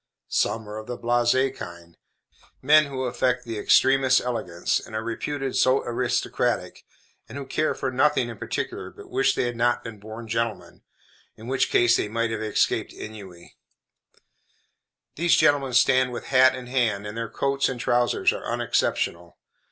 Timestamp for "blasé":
0.97-1.55